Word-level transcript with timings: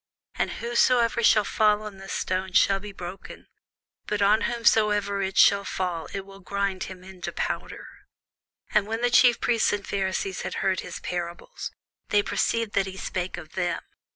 And 0.33 0.53
whosoever 0.53 1.21
shall 1.21 1.43
fall 1.43 1.83
on 1.83 1.97
this 1.99 2.11
stone 2.13 2.53
shall 2.53 2.79
be 2.79 2.91
broken: 2.91 3.45
but 4.07 4.19
on 4.19 4.41
whomsoever 4.49 5.21
it 5.21 5.37
shall 5.37 5.63
fall, 5.63 6.07
it 6.11 6.21
will 6.25 6.39
grind 6.39 6.85
him 6.85 7.21
to 7.21 7.31
powder. 7.31 7.85
And 8.73 8.87
when 8.87 9.01
the 9.01 9.11
chief 9.11 9.39
priests 9.39 9.71
and 9.71 9.85
Pharisees 9.85 10.41
had 10.41 10.55
heard 10.65 10.79
his 10.79 11.01
parables, 11.01 11.69
they 12.09 12.23
perceived 12.23 12.73
that 12.73 12.87
he 12.87 12.97
spake 12.97 13.37
of 13.37 13.51
them. 13.51 13.79